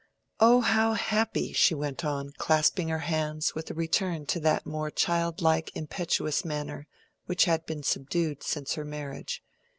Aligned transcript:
Oh, 0.39 0.61
how 0.61 0.93
happy!"—she 0.93 1.75
went 1.75 2.03
on, 2.03 2.31
clasping 2.39 2.87
her 2.87 2.97
hands, 3.05 3.53
with 3.53 3.69
a 3.69 3.75
return 3.75 4.25
to 4.25 4.39
that 4.39 4.65
more 4.65 4.89
childlike 4.89 5.69
impetuous 5.75 6.43
manner, 6.43 6.87
which 7.27 7.45
had 7.45 7.67
been 7.67 7.83
subdued 7.83 8.41
since 8.41 8.73
her 8.73 8.83
marriage. 8.83 9.43